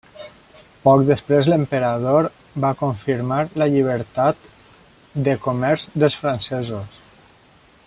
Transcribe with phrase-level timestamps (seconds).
[0.85, 2.29] Poc després l'emperador
[2.65, 4.49] va confirmar la llibertat
[5.29, 6.99] de comerç dels francesos.